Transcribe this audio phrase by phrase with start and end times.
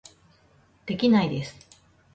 [0.87, 1.55] できないです